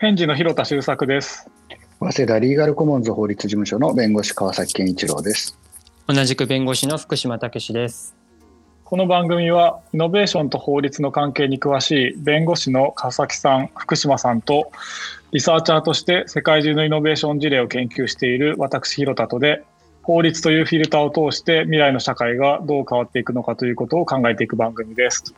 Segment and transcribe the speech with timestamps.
[0.00, 1.50] 返事の広田修作です。
[1.98, 5.58] 早稲田リーガルコモンズ法律事務所の弁護士川崎健一郎です。
[6.06, 8.16] 同じく弁護士の福島武史です。
[8.86, 14.72] この番組はイノベーションと法律の関係に詳しい弁護士の川崎さん、福島さんと
[15.32, 19.64] リサーチャーとして世界中のイノベーション事例を研究している私広田とで
[20.02, 25.34] 法律というフィルターを通して未来の社会がどう変わっていくのかということを考えていく番組です。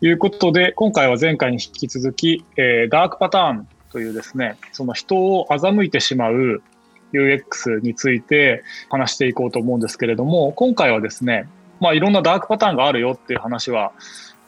[0.00, 6.62] ということで今回は前回に引き続き、えーダークパターンというですねその人を欺いてしまう
[7.12, 11.46] UX について話していこうと思うんですけれども今回はですね
[11.80, 13.92] まあいろんなダークパターンがあるよっていう話は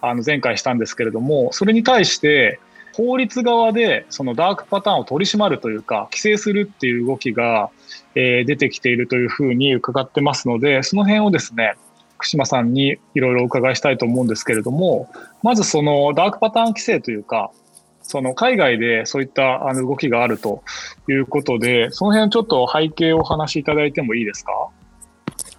[0.01, 2.59] あの前回したんですけれどもそれに対して
[2.95, 7.71] 法律側でそのダークパターンを取り締まるというか規制するっていう動きが、
[8.15, 11.75] え出てきているというふうに伺ってますのでその辺をですね
[12.17, 15.11] 福島さんにいろいろお伺いしたいと思うんですけれども
[15.43, 17.51] まずそのダークパターン規制というか
[18.07, 20.63] その海外でそういったあの動きがあると
[21.09, 24.53] いうことでその辺ちょっと背景をお話しいただいてもいいですか？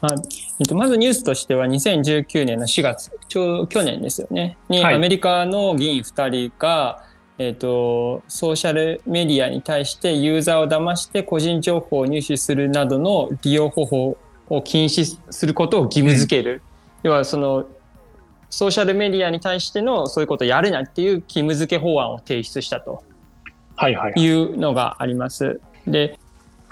[0.01, 0.17] はい。
[0.59, 4.57] えっと、まずニュースとしては2019年の4月ちょう去年ですよね。
[4.69, 4.95] にはい。
[4.95, 7.03] アメリカの議員2人が、
[7.39, 14.17] えっと、ソーシャルメディアに対してユーザーを騙して個人情報を入手するなどの利用方法
[14.49, 16.61] を禁止することを義務付ける、
[17.03, 17.65] 要はその
[18.55, 23.03] ソーシャルメディアに対してのそういうことをやるなっていう義務付け法案を提出したと。
[23.75, 25.59] はいはいはいいうのがあります。
[25.85, 26.17] で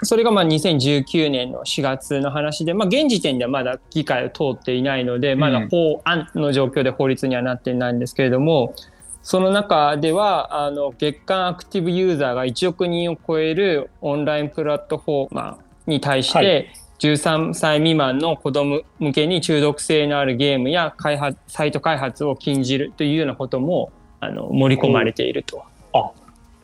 [0.02, 8.74] それがまあ2019年の4月の話で、まあ、現時点ではまだ議会を通っていないのでまだ法案の状況で法律にはなっていないんですけれども
[9.22, 25.62] その中ではあの月間アクティブユーザーが1億人を超えるオンラインプラットフォーマーに対して、はい13歳未満の子供向けに中毒性のあるゲームや開発サイト開発を禁じるというようなこともあの盛り込まれていると。
[25.92, 26.10] あ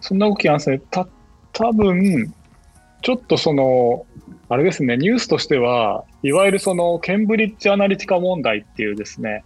[0.00, 0.82] そんな動きがあるんですね。
[0.90, 1.06] た、
[1.52, 2.32] 多分
[3.02, 4.06] ちょっとその、
[4.48, 9.44] あれですね、ニュースとしては、いわゆるその、ケンブリッジアナリティカ問題っていうですね、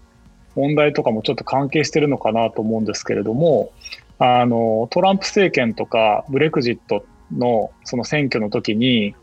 [0.56, 3.72] 問題とかもちょっと関係してるのかなと思うんですけれども、
[4.18, 9.14] あの、トランプ政権とか、ブレクジットのその選挙の時に、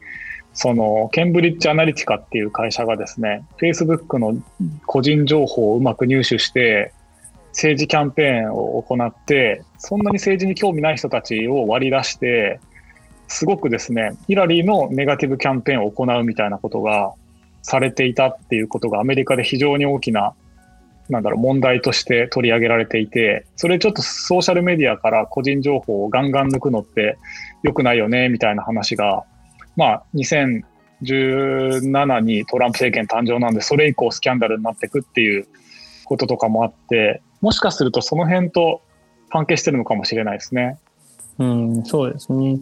[0.54, 4.36] その、ケンブリッジアナリティカっていう会社がですね、Facebook の
[4.86, 6.94] 個人情報をうまく入手して、
[7.52, 12.60] 政治キャンペーンを行って、そんなに政治に興味ない人たちを割り出して、
[13.28, 17.14] すごくですね、ヒラリーのネガティブキャンペーンを行うみたいなことが
[17.62, 20.34] されていたっていうことがアメリカで非常に大きな、
[21.10, 27.18] なんだろう、問題として取り上げられていて、それちょっとソーシャルメディアから個人情報をガンガン抜くのって
[27.64, 29.24] 良くないよね、みたいな話が、
[29.76, 35.48] まあ、2017にトランプ政権誕生なんで、それ以降スキャンダルになっていくっていう
[36.06, 38.82] こととかもあって、もしかするとその辺と
[39.30, 40.78] 関係してるのかもしれないですね。
[41.40, 42.60] うん、そうですね。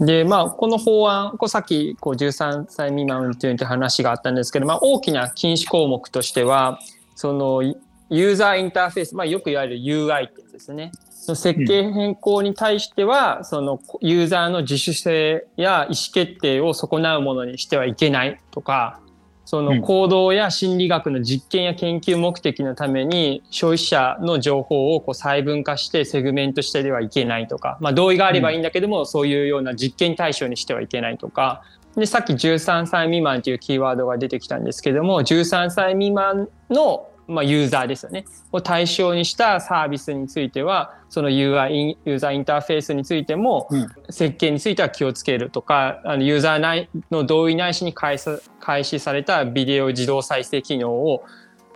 [0.00, 6.80] で、まあ、この法案、こうさっきこう13歳未満運転という話があったんですけど、まあ、大きな禁止項目としては、
[7.14, 10.90] そのユーザーインターフェース、まあ、よく言われる UI ってやつですね。
[11.30, 19.00] その設計変更に対しては、そのユーザーの自主性や意思決定を損なうものにしてはいけないとか、
[19.44, 19.66] そうん。
[19.66, 31.62] の行動や心理学の実験や研究目的のために消費者の情報をこう細分化してセグメントしてではいけないとか、まあ、同意があればいいんだけども、そういうような実験対象にしてはいけないとか。
[31.96, 38.24] でさっき13歳未満というキーワードが出てきたんですけども13歳未満の、まあ、ユーザーですよね。
[38.52, 43.86] を対象にしたサービスについてはその UI ユーザーインターフェースについても、うん。
[44.10, 51.24] 設計については気をつけるとかあのユーザー内の同意ないしに開始開始されたビデオ自動再生機能を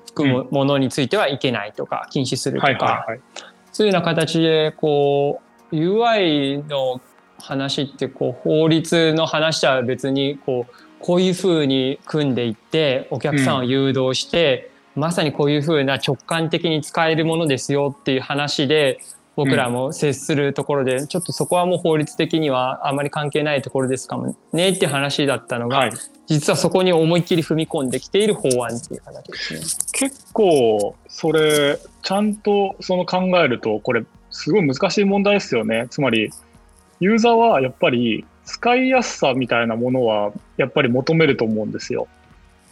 [0.07, 3.07] 含むものについてはいけないとか禁止するとか。
[3.73, 5.41] そういうような形でこ
[5.73, 7.01] う UI の
[7.39, 19.01] 話ってこう法律の話とは別にこうこういうふうに組んでいってお客さんを誘導して、まさにこういうふうな直感的に使えるものですよっていう話で
[19.37, 25.93] 僕らも接するところで、ちょっとそこはもう法律的にはあまり関係ないところですかもねって話だったのが、はい、
[26.27, 29.61] 実はそこに思いっきり踏み込んできている法案っていう形ですね。
[29.93, 35.89] 結構それちゃんとその考えるとこれすごい難しい問題ですよね。
[35.91, 36.31] つまり
[37.01, 42.07] ユーザーはやっぱり使いやすさみたいなものはやっぱり求めると思うんですよ。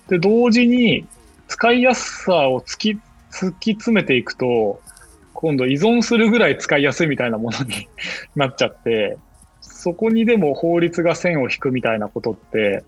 [0.09, 1.07] で同時に
[1.53, 2.91] 使いやすさを突き
[3.31, 4.81] 突き詰めていくと
[5.35, 7.89] 今度依存するぐらい使いやすいみたいなものに
[8.35, 9.19] なっちゃって
[9.61, 12.85] そこにでも法律が線を引くみたいなことって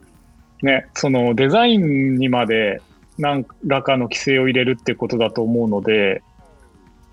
[0.62, 2.80] ねそのデザインにまで
[3.18, 6.22] 何らかの規制を入れるってことだと思うので、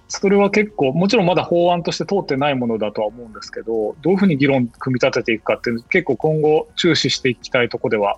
[0.08, 8.18] それは結構、もちろんまだ法案として通ってないものだとは思うんですけど、どういうふうに議論組み立てていくかっていう結構今後注視していきたいとこでは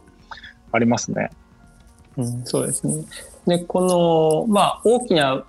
[0.71, 1.29] ありますね。
[2.45, 3.03] そうですね。
[3.47, 5.43] で、この、まあ、大きな、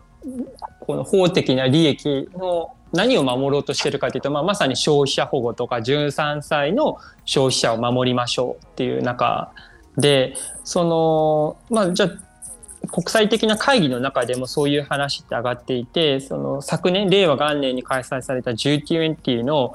[0.80, 9.52] この法的な利益の何を守ろうとしてるかというと、まあ、まさに消費者保護とか13歳の消費者を守りましょうっていう中
[9.96, 19.74] でそのまあじゃあ国際的な会議の中でもそういう話って上がっていてその昨年令和元年に開催された G20 の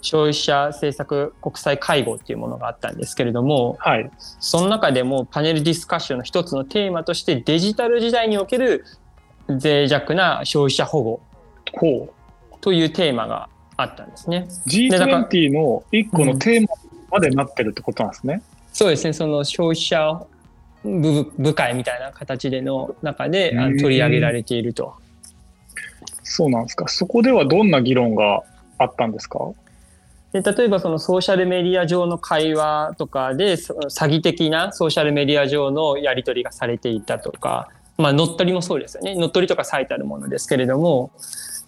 [0.00, 8.84] 消費者政策国際会合っていうものがあったんですけれども、はい、その中でもパネルディスカッションの一つのテーマとしてデジタル時代における
[9.48, 11.20] 脆弱な消費者保護
[12.60, 14.46] というテーマがあったんですね。
[14.66, 16.68] G20 の一個のテーマ
[17.10, 18.34] までなってるってことなんですね。
[18.34, 18.42] うん、
[18.72, 20.24] そうですねその消費者
[20.84, 24.94] 部部会みたいな形での中で取り上げられていると。
[26.22, 26.86] そうなんですか。
[26.88, 28.42] そこではどんな議論が
[28.78, 29.40] あったんですか？
[30.32, 37.68] で例えばそのソーシャルメディア上の会話とかで詐欺的なソーシャルメディア上のやり取りがされていたとか、
[37.98, 39.16] まあ、乗っ取りもそうですよね。
[39.16, 41.10] 乗っ取りとか最たるものですけれども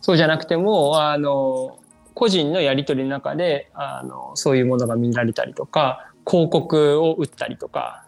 [0.00, 1.78] そうじゃなくてもあの
[2.14, 8.04] 個人のやり取りの中であのそういうものが見られたりとか広告を打ったりとか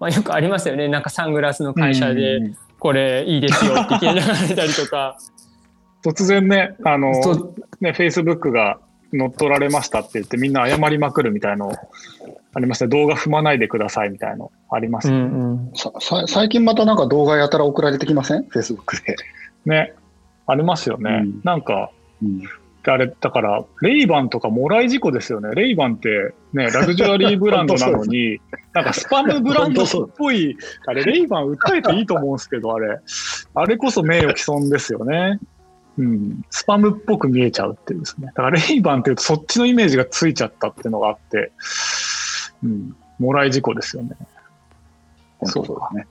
[0.00, 0.88] まあ、よくありますよね。
[0.88, 5.16] なんかサングラスの会社でこれいいですよって言われたりとか。
[6.04, 7.10] 突然ね、あの、
[7.80, 8.78] ね、Facebook が
[9.12, 11.72] 乗っ取られましたって言ってみんな謝りまくるみたいの
[12.54, 15.92] ありました動画踏まないでくださいみたいのあります、ね、うんうんさ
[16.26, 19.16] 最近またなんか動画やたら送られてきません ?Facebook で。
[19.64, 19.94] ね、
[20.46, 21.22] ありますよね。
[21.22, 21.90] うん、なんか、
[22.22, 22.42] うん、
[22.86, 25.50] あれ、だから、レイバンとかもらい事故ですよね。
[25.54, 28.40] レイバンってね、ラグジュアリーブランドなのに、
[28.72, 30.56] なんかスパムブランドっぽい、
[30.86, 32.98] あれ、レイバン訴えていいと思うんですけど、あれ、
[33.54, 35.38] あれこそ名誉毀損ですよね。
[35.98, 38.28] うん、スパムっぽく見えちゃうっていうですね。
[38.28, 41.50] だからレイバンっていうとそっちのイメージがついちゃったっていうのがあって、
[42.62, 44.16] うん、もらい事故ですよね。
[45.44, 46.06] そうだね。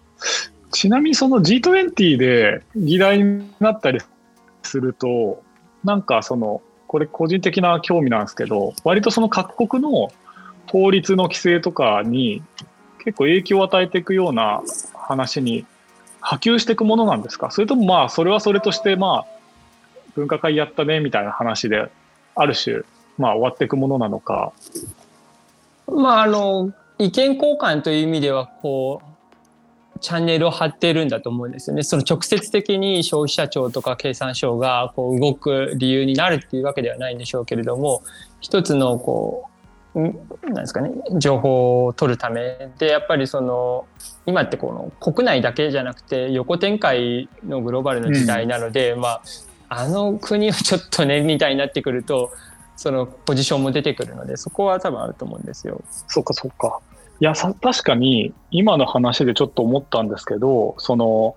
[0.72, 4.00] ちなみにその G20 で議題になったり
[4.64, 5.42] すると、
[5.84, 10.10] なんかその、これ個人的な興味なんですけど、割とその各国の
[10.70, 12.44] 法律の規制とかに
[13.00, 14.62] 結構影響を与えていくような
[14.94, 15.66] 話に
[16.20, 17.52] 波及していくものなんですか？
[17.52, 19.37] それともまあそれはそれとしてまあ
[20.18, 21.92] 分科会やったねみたいな話で
[22.36, 22.82] ある種
[23.18, 24.52] まあ終わっていくものなのか。
[25.88, 29.02] まああの意見交換という意味ではこ
[29.96, 31.84] うチャンネルを張ってるんだと思うんですよね。
[31.84, 38.02] その直接的に消費者庁とか経産省がこう動く理由になるっていうわけではないんでしょうけれども
[38.42, 39.46] 一つのこ
[39.96, 40.14] うなん
[40.54, 43.88] ですかね情報を取るためでやっぱりその
[44.28, 49.22] 今ってこの国内だけじゃなくて横展開のグローバルの時代なので、うん、まあ
[49.70, 52.32] あの国はちょっとねみたいになってくると
[52.76, 55.82] そのポジションも出てくるのでそこは多分あると思うんですよ。
[56.08, 56.80] そっかそっか。
[57.20, 61.36] いや、確かに今の話でちょっと思ったんですけど、その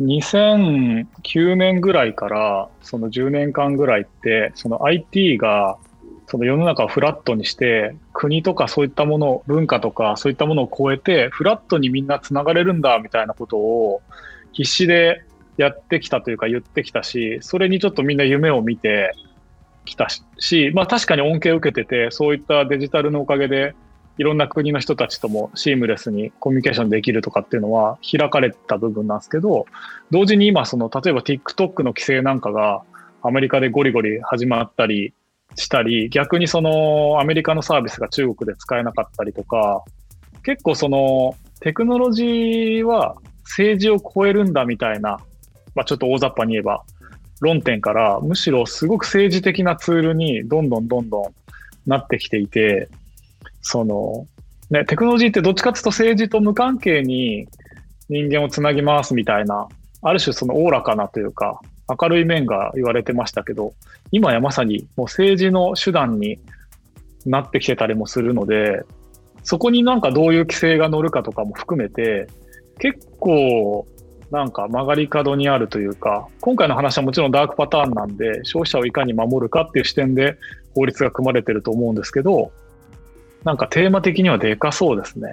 [0.00, 5.78] 2009年ぐらいからその10年間ぐらいって、その IT が
[6.26, 14.02] その世の中をフラットにして、国とかそういったもの、文化とかそういったものを超えて、フラットにみんなつながれるんだみたいなことを
[14.52, 15.22] 必死で
[15.56, 19.14] やってきたというか言ってきたし、それにちょっとみんな夢を見て
[19.84, 20.08] きた
[20.38, 23.74] し、まあ確かに恩恵を受けてて、そういったデジタルのおかげで
[24.18, 29.66] いろんな国の人たちともシームレスにコミュニケーションできるとかっていうのは開かれた部分なんですけど、
[30.10, 32.82] 同時に今その、例えば TikTok の規制なんかが
[33.22, 35.12] アメリカでゴリゴリ始まったり
[35.56, 39.82] したり、逆にそのアメリカのサービスが中国で使えなかったりとか、
[40.44, 45.18] 結構そのテクノロジーは政治を超えるんだみたいな、
[45.74, 46.82] まあちょっと大雑把に言えば
[47.40, 51.34] 論点からむしろすごく政治的なツールにどんどんどんどん
[51.86, 52.88] なってきていて、
[53.62, 54.26] その、
[54.70, 57.46] ね、テクノロジーってどっちかっていうと政治と無関係に
[58.08, 59.68] 人間をつなぎ回すみたいな、
[60.02, 61.60] ある種そのおおらかなというか、
[62.00, 63.74] 明るい面が言われてましたけど、
[64.10, 66.38] 今やまさにもう政治の手段に
[67.26, 68.82] なってきてたりもするので、
[69.42, 72.28] そこになんかどういう規制が乗るかとかも含めて、
[72.78, 73.86] 結構
[74.30, 80.36] なんか曲がり角にあるというか、今回の話はもちろんダークパターンなんで、消費者をいかに守るかっていう視点で
[80.74, 82.50] 法律が組まれてると思うんですけど、
[83.44, 85.28] なんかテーマ的にはでかそうですね。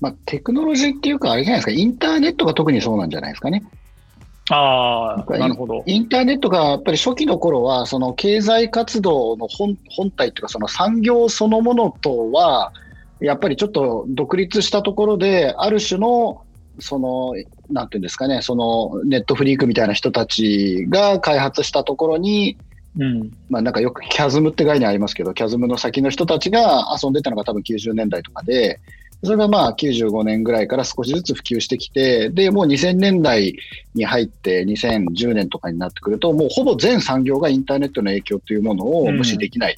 [0.00, 3.64] まあ、テクノロジーっていうか、あれじゃないですか、インターネットが特にそうなんじゃないですかね。
[4.50, 5.82] ああ、なるほど。
[5.86, 12.72] インターネットがやっぱり初期の頃は、その経済活動の本本体っていうか、その産業そのものとは、
[13.20, 16.42] やっぱりちょっと独立したところで、ある種の、
[16.78, 17.34] その、
[17.70, 22.56] なんていうんですかね、そのネットフリークみたいな人たちが開発したところに、
[22.98, 28.80] うん、まあなんかよくキャズムって概念ありますけど、キャズムの先の人たちが遊んでたのが多分90年代とかで、
[29.22, 33.56] それがまあ95年ぐらいから少しずつ普及してきて、で、もう2000年代
[33.94, 39.76] に入って2010年とかになってくると、もうほぼ全産業がインターネットの影響というものを無視できない。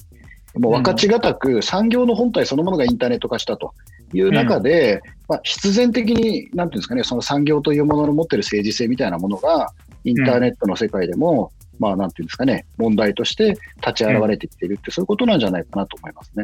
[0.55, 3.73] うん、もう分かちがたく産業の本体そのものがインターネット化したと
[4.13, 16.43] いう中で、うん、まあ、必然的に、なんていうんですかね、その産業というものの持ってる政治性みたいなものが、インターネットの世界でも、うん、まあ、なんていうんですかね、問題として立ち現れてきているって、そういうことなんじゃないかなと思いますね。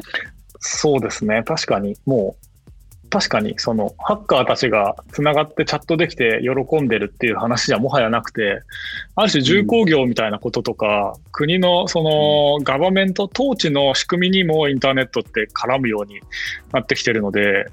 [0.59, 1.43] そうですね。
[1.43, 2.47] 確かに、もう、
[3.09, 8.61] 確かにそのハッカーたちがつながってチャットできて喜んでるっていう話じゃもはやなくて
[9.15, 16.19] ある種重工業みたいなこととか、うん、国のそのガバメント統治の仕組みにもインターネットって絡むように
[16.73, 17.67] なってきてるので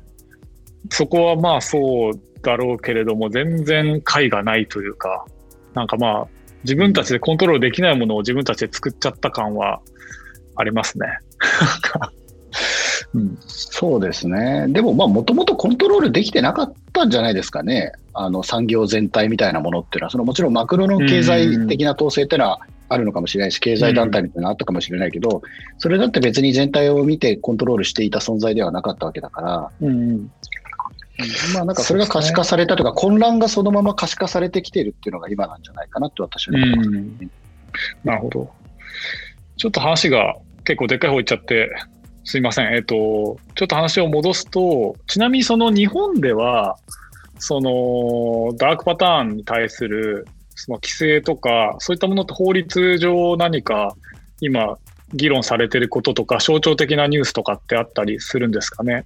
[0.91, 5.25] そこはまあそうだろうけれども全然解がないというか
[5.75, 6.29] なんかまあ
[6.63, 9.81] 自分たちでコントロールできないものを自分たちで作っちゃった感は
[10.57, 11.07] ありますね。
[13.15, 14.67] うん、そうですね。
[14.69, 17.93] でも、まあ、もともとコントロールできてなかったんじゃないですかね。
[18.13, 25.43] あの、産業全体みたいなものっていうのは、そのもちろんマクロの経済的な統制っていうのはあるのかもしれないし、経済団体みたいなのあったかもしれないけど、
[25.79, 30.31] それだって別に全体を見てコントロールしていた存在ではなかったわけだから、うん、
[31.55, 37.29] まあなんかそれが可視化されたというか、混乱がそのまま可視化されてきているっていうのが今なんじゃないかなって私は思います、ね、
[38.03, 38.51] なるほど。
[39.57, 41.71] ちょっと話が結構でっかい方行っちゃって、
[42.25, 42.75] すいません。
[42.75, 46.79] えっ、と、ちょっと話を戻すと、ちなみにその日本では、
[47.39, 53.95] そのダークパターンに対するその規制とか、そういったものって法律上何か
[54.41, 54.79] 今
[55.13, 59.05] 議論されてることとか、象徴的なニュースとかってあったりするんですかね？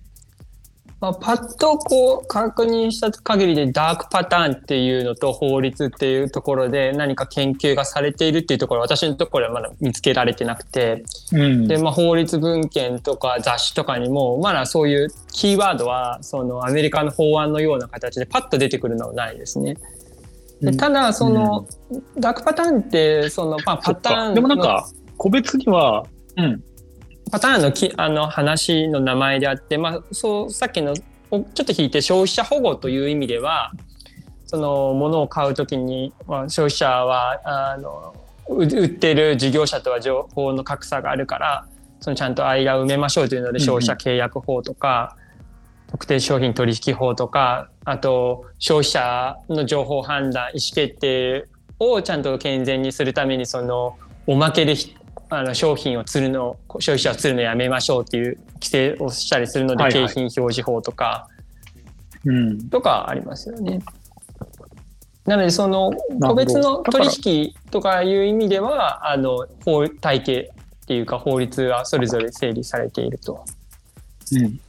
[1.01, 19.77] まあ、パッとこう確認した限りでダークパターンっていうのと法律っていうところで何か研究がされているっていうところ私のところはまだ見つけられてなくて、うん、でまあ、法律文献とか雑誌とかにもまだそういうキーワードはそのアメリカの法案のような形でパッと出てくるのはないですね。
[20.61, 26.05] でただその、うん、ダークパターンってその、まあ、パターンでもなんか個別には、
[26.37, 26.65] うん、
[27.31, 33.73] パターンのきあの話の名前であって、まあ、そうさっきのちょっと引いて消費者保護という意味では
[34.47, 38.15] その物を買うときに、まあ、消費者はあの
[38.49, 41.67] 売ってる事業者とは情報の格差があるから
[42.01, 45.17] そのちゃんと間を埋めましょうというので消費者契約法とか、
[45.87, 51.47] うん、特定商品取引法とかあと消費者の情報判断意思決定
[51.79, 54.75] をちゃんと健全にするためにそのおまけで
[55.31, 61.29] あの商品を釣るの消費者を釣るのやめましょうっていう規制をしたりするので、景品表示法とか、
[62.25, 63.81] うん、とかありますよね。
[65.27, 65.93] なのでその
[66.23, 70.53] 個別の取引とかいう意味ではあの法体系
[70.85, 73.45] っていうか法律はそれぞれ整理されていると。
[74.33, 74.61] うん、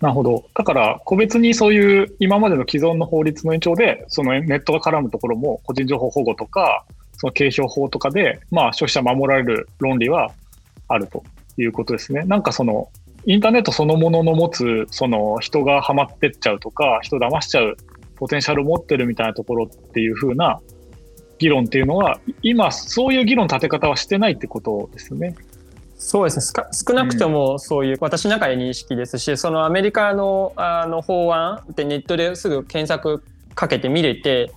[0.00, 0.44] なるほど。
[0.54, 6.84] だから個別にそういう今までの既存の法律の延長でそのネットが絡むところも個人情報保護とか
[7.20, 10.32] その景評法とかで、まあ、消費者守られる論理は
[10.88, 11.22] あると
[11.58, 12.22] いうことですね。
[12.24, 12.88] なんかその、
[13.26, 17.76] インターネットそのものの持つ、その人がハマってっちゃうとか、人騙しちゃう
[18.16, 20.60] ポテンシャルを持ってるみたいなところっていう風な
[21.38, 25.34] 議論っていうのは、今、そういう議論立て方はしてないってことですね。
[25.98, 33.22] そうですね少なくともそういう、私の中で認識ですしそのアメリカのあの法案ってネットですぐ検索
[33.54, 34.50] かけて見れて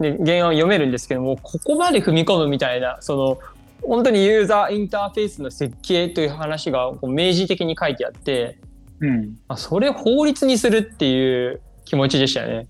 [0.00, 3.38] で原案を読めるんですけどもここまで踏み込むみたいなその
[3.82, 8.58] 本当にユーザーインターフェースの設計という話がこう明示的に書いてあって、
[9.00, 12.66] うん、あそれ法律にするっていう気持ちでしたね。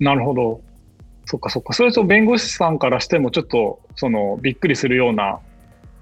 [0.00, 0.60] なるほど。
[1.26, 1.72] そっかそっか。
[1.72, 5.38] それと弁護士さんからしてもちょっとそのびっくりするような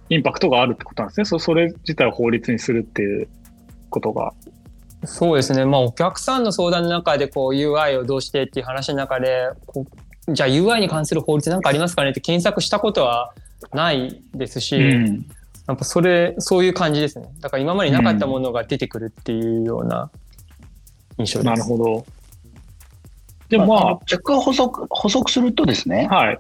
[0.09, 1.25] インパクトがあるってことなんですね。
[1.27, 3.29] そそれ自体を法律にするっていう
[3.91, 4.33] ことが。
[5.05, 5.65] そうですね。
[5.67, 13.33] まあお客さんの相談の中でこう UI をどうしてっていう話の中でこうじゃあ UI に関する法律なんかありますかねって検索したことは
[13.73, 15.27] ないですし、うん、
[15.67, 17.29] やっぱそれそういう感じですね。
[17.41, 20.11] だから今までなかったものが出てくるっていうような
[21.19, 22.07] 印象です、うん、なるほど。
[23.49, 26.39] でもまあ若干補足補足するとですね、はい、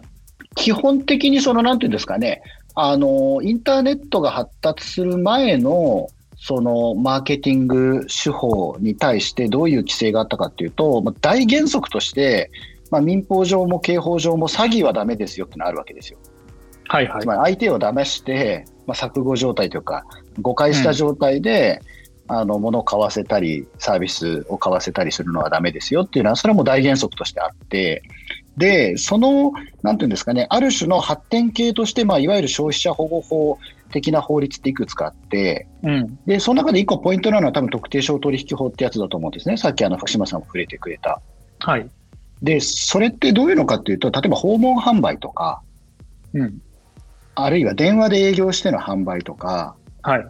[0.54, 2.42] 基本的にそのなんていうんですかね
[2.74, 6.08] あのインターネットが発達する前の
[6.42, 12.50] そのマーケティング手法に対してどういう規制があったかっていうと、大原則として、
[12.90, 16.18] まあ、民法上も刑法上も詐欺はダメですよってのあるわけですよ。
[16.88, 17.20] はいはい。
[17.22, 20.04] つまり相手を騙して、まあ、錯誤状態というか、
[20.40, 21.80] 誤解した状態で、
[22.26, 28.02] あの、物を買わせたり、サービスを買わせたりするのはダメですよっていうのは、それはもう大原則としてあって、
[28.56, 33.58] で、その、なんていうんですかね、ある種の発展系として、まあ、いわゆる消費者保護法
[33.90, 39.56] 的な法律っていくつかあって、うん、で、その中で一個ポイントなのは多分特定商取引法ってやつだと思うんですね。
[39.56, 41.20] さっきあの、福島さんも触れてくれた。
[41.60, 41.88] はい。
[42.42, 45.62] で、それってどういうのかっていうと、例えば訪問販売とか、
[46.32, 46.60] うん。
[47.34, 50.26] あるいは電話で営業しての販売とか、はい。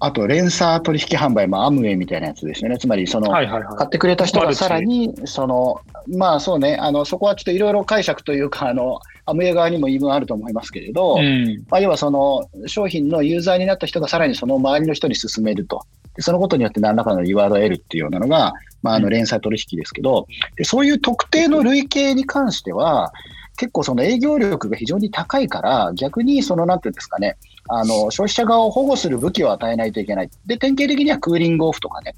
[0.00, 2.78] あと、連鎖取引販売、まあ、アムウェイみたいなやつですよね。
[2.78, 15.86] つまり、その、はいはいはい、買ってくれた人がさらに、その、まあそうね、あの、そこはちょっといろいろ解釈というか、あの、アムウェイ側にも言い分あると思いますけれど、うん、まあ、要はその、商品のユーザーになった人がさらにその周りの人に進めると。
[16.22, 18.52] そのことによって何らかのリワードを得るっていうようなのが、
[18.82, 23.12] まあ、あの連鎖取引ですけど、でそういう特定の類型に関しては、
[23.56, 27.36] 結構その営業力が非常に高いから、逆にそのなんていうんですかね、
[27.68, 30.30] あの消費者側を保護する武器を与えないといけない。
[30.46, 32.14] で、典型的にはクーリングオフとかね、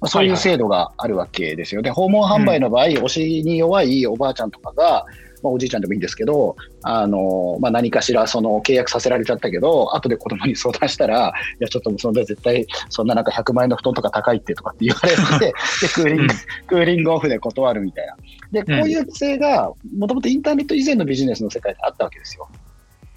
[0.00, 1.90] まあ、そういう制度があるわけですよね。
[1.90, 5.06] はいはい、訪問販売の場合、うん、推しに弱いおばあちゃんとかが、
[5.44, 11.28] まあ、おじいちゃんでもいいんですけど、あのまあ、何かしらその契約させられちゃったけど、後で子供に相談したら、
[11.60, 16.34] いや、ちょっとそんな絶対、そんななんか100万円の布団とか高いってとかって言われて、でクーリング、
[16.66, 18.16] クーリングオフで断るみたいな。
[18.52, 22.48] で、こういう規制が、もともとインターネット以前のビジネスの世界であったわけですよ。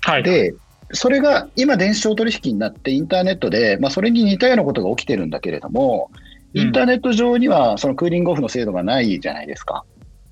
[0.01, 0.53] はい、で、
[0.91, 6.11] それが今、電子商取引になって、インターネットで、まあ、それに似たようなことが起きてるんだけれども、
[6.53, 9.83] インターネット上にはそのクーリングオフの制度がないじゃないですか。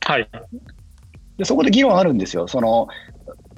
[0.02, 0.30] はい。
[1.38, 2.48] でそこで議論あるんですよ。
[2.48, 2.88] その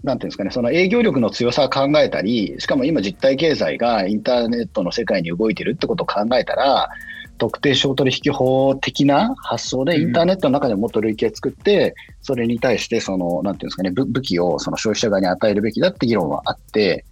[0.03, 6.89] なんていうんですかね、その営業力の強さを考えたり、しかも今実体経済がインターネットの世界に動いてるってことを考えたら、
[7.37, 17.05] 特定商取引法的な発想でインターネットの中でもっと類型作って、それに対してその、なんていうんですかね、武器をその消費者側に与えるべきだって議論はあって、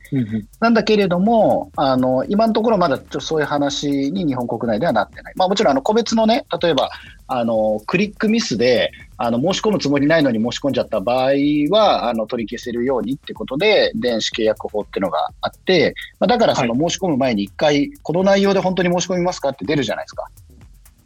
[0.60, 5.34] なんだけれども、あの、今のところまだそういう話に日本国内ではなってない。
[5.36, 6.89] まあもちろんあの個別のね、例えば、
[7.27, 11.31] あの、クリックミスで、あの、申し込むつもりないのに申し込んじゃった場合
[11.69, 20.27] は、あの、取り消せるようにってことで、電子契約法っていうのがあって、まあ、だからその申し込む前に一回、この内容で本当に申し込みますかって出るじゃないですか。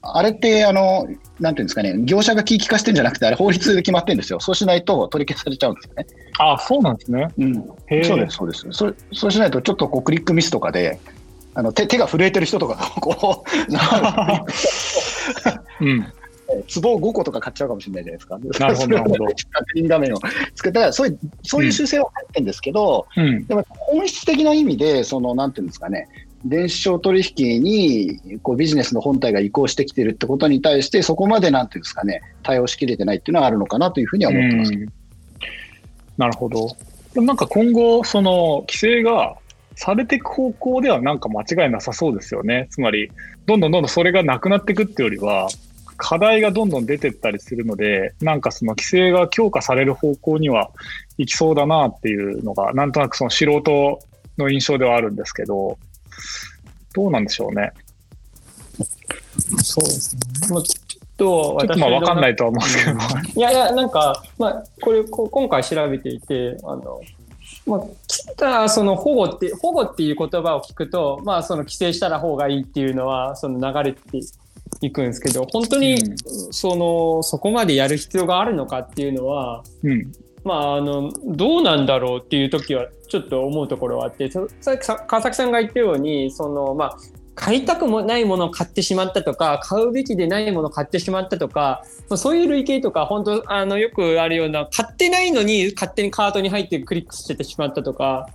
[0.02, 1.08] あれって、あの、
[1.40, 4.40] なんていうんですかね、業者が聞き化してるんじゃなくて、あれ法律で決まってるんですよ。
[4.40, 6.08] そうしないと取り消されちゃうんですよね。
[6.38, 7.28] ああ、そうなんですね。
[7.38, 7.54] うん。
[8.04, 8.68] そうです、そうです。
[8.72, 11.00] そそうしないと、ちょっとこうクリックミスとかで、
[11.60, 13.50] あの手手が震えてる人とか こう、
[15.84, 16.06] うん、
[16.82, 18.40] 壺を5個とか買っちゃうかもしれないじゃないですか。
[18.60, 19.26] なるほど、なるほど。
[19.26, 19.36] 確
[19.76, 20.22] 認画面を
[20.56, 26.08] 作ったら、そういう、そういう修正は入ってるんですけど、うん、でも本質的な意味で、その、なんていうんですかね、
[26.46, 34.72] 電子商取引にこうビジネスの本体が移行してきてるってことに対して、そこまでなんていうんですかね、対応しきれてないっていうのはあるのかなというふうには思ってます。
[36.18, 36.70] なるほど。
[37.14, 39.36] でもなんか今後、その規制が
[39.82, 42.68] されていく方向ではなんか間違いなさそうですよね。
[42.70, 43.10] つまり、
[43.46, 45.48] どんどんどんどんそれがなくなっていくっていうよりは、
[45.96, 50.70] 課題がどんどん出てったりするので、なんかその規制が強化される方向には
[51.18, 54.00] いきそうだなっていうのが、なんとなくその素人
[54.38, 55.78] の印象ではあるんですけど、
[56.94, 57.72] どうなんでしょうね。
[59.64, 60.22] そうですね。
[60.50, 63.40] まあ、ちょっと私まあ分かんないとは思うんですけど。
[63.40, 67.00] いやいや、なんか、まあ、これ、こ今回調べていて、あの、
[67.66, 74.20] まあ、聞いたその保護って保護っていう言葉を聞くと、まあ、その規制したら方がいいっていうのはその流れて
[74.82, 75.98] いくんですけど本当に
[76.52, 80.12] その、そこまでやる必要があるのかっていうのは、うん、
[80.44, 86.98] まああのどうなんだろうっていう時はちょっと思うところはあってさっき川崎さんが言ったようにその、まあ、
[87.40, 91.86] 買いたくもないものを買ってしまったとか買うべきでないものを買ってしまったとか
[92.18, 98.28] そういう類型とか本当あのよくあるような買ってないのに勝手にカートに入ってクリックしてしまったとか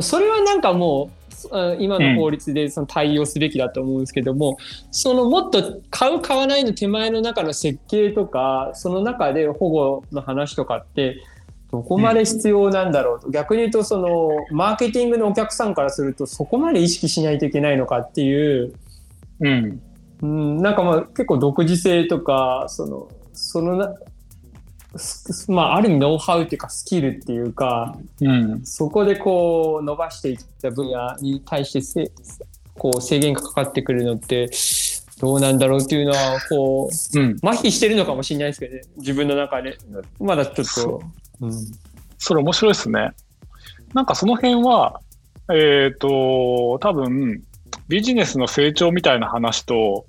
[0.00, 1.10] それはなんかも
[1.52, 4.56] う今の法律でその対応すべきだと思うんですけども、うん、
[4.90, 11.22] そのもっと買う買わないの手前の中の設計とかその中で保護の話とかって
[11.70, 18.74] どこまで必要なんだろうと、うん、逆に言うとそのマーケティングのお客さんからするとそこまで意識しないといけないのかっていう、
[19.40, 19.80] うん、
[20.22, 23.94] うん、なんかまあ結構独自性とかそのそのな
[25.46, 32.10] まあ、ある意味ノウハウっていうかスキルっていうか、うん、そこでこう伸ばしていった分野に対してせ
[32.76, 34.50] こう制限がかかってくるのって
[35.20, 38.82] どうなんだろうっていうのはこう、うん、麻痺してるのかもしれないですけどね。
[38.96, 39.76] 自分の中で。
[40.18, 41.02] まだちょっと
[41.40, 41.52] うん、
[42.18, 43.12] それ面白いですね。
[43.94, 45.00] なんかその辺は
[45.52, 47.42] えっ、ー、と多分
[47.88, 50.06] ビジネスの成長みたいな話と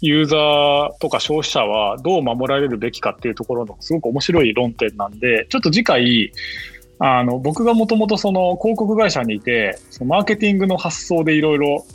[0.00, 6.32] ユーザーとか消費者はどう守られるべきかっていうところのすごく面白い論点なんで、ちょっと次回、
[6.98, 11.86] あの僕がもともとその広告会社にいて、そのマーケティングの発想でいろいろ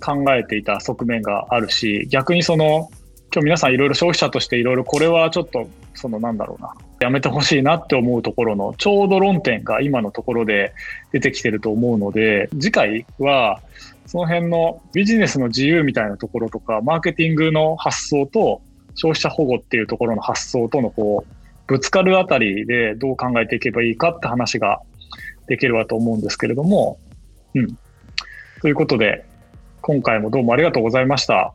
[0.00, 2.90] 考えていた側面があるし逆にその
[3.36, 10.72] 今日皆さんいろいろ消費者としていろいろこれはちょっとそのなんだろうなやめてほしいなって思うところのちょうど論点が今のところで
[11.12, 13.60] 出てきてると思うので次回は
[14.06, 18.62] その辺のビジネスの自由みたいなところとかマーケティングの発想と
[18.94, 21.34] 消費者保護っていうところの発想とのこう
[21.66, 24.80] ぶつかるあたりでどう考えていけばいいかって話が
[25.46, 26.98] できればと思うんですけれども、
[27.54, 27.78] うん。
[28.62, 29.26] ということで、
[29.82, 31.52] 今回もどうもありがとうございました。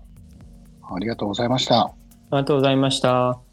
[0.93, 1.81] ありがとうございました。
[1.81, 1.93] あ
[2.31, 3.50] りがとうございました。